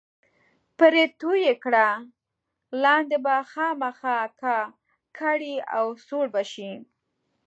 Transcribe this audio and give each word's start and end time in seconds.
پرې 0.77 1.03
توی 1.19 1.39
یې 1.47 1.53
کړه، 1.63 1.87
لاندې 2.83 3.17
به 3.25 3.35
خامخا 3.51 4.19
کا 4.41 4.57
کړي 5.19 5.55
او 5.77 5.85
سوړ 6.07 6.25
به 6.33 6.43
شي. 6.51 6.71